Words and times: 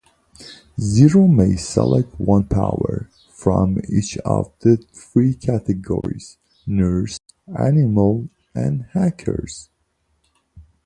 Zero 0.79 1.27
may 1.27 1.55
select 1.55 2.19
one 2.19 2.43
power 2.45 3.07
from 3.31 3.77
each 3.87 4.17
of 4.25 4.51
three 4.59 5.35
categories: 5.35 6.39
Nurse, 6.65 7.19
Animal, 7.55 8.27
and 8.55 8.85
Hacker. 8.93 9.45